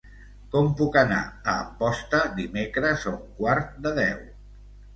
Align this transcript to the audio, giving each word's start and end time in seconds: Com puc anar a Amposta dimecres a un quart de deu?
Com 0.53 0.69
puc 0.79 0.97
anar 1.01 1.19
a 1.33 1.55
Amposta 1.67 2.23
dimecres 2.41 3.07
a 3.07 3.15
un 3.15 3.23
quart 3.43 3.79
de 3.87 3.95
deu? 4.05 4.29